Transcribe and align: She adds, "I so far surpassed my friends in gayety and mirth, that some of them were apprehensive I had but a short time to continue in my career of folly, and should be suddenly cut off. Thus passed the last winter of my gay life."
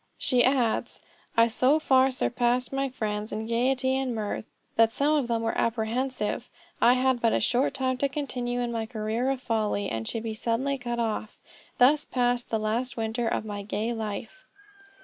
She 0.17 0.43
adds, 0.43 1.03
"I 1.37 1.47
so 1.47 1.77
far 1.79 2.09
surpassed 2.09 2.73
my 2.73 2.89
friends 2.89 3.31
in 3.31 3.45
gayety 3.45 3.95
and 3.95 4.15
mirth, 4.15 4.45
that 4.75 4.91
some 4.91 5.15
of 5.15 5.27
them 5.27 5.43
were 5.43 5.55
apprehensive 5.55 6.49
I 6.81 6.93
had 6.93 7.21
but 7.21 7.33
a 7.33 7.39
short 7.39 7.75
time 7.75 7.97
to 7.97 8.09
continue 8.09 8.61
in 8.61 8.71
my 8.71 8.87
career 8.87 9.29
of 9.29 9.43
folly, 9.43 9.91
and 9.91 10.07
should 10.07 10.23
be 10.23 10.33
suddenly 10.33 10.79
cut 10.79 10.97
off. 10.99 11.37
Thus 11.77 12.03
passed 12.03 12.49
the 12.49 12.57
last 12.57 12.97
winter 12.97 13.27
of 13.27 13.45
my 13.45 13.61
gay 13.61 13.93
life." 13.93 14.47